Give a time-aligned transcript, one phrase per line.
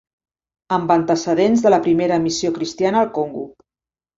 [0.77, 3.45] Amb antecedents de la primera missió cristiana al Congo.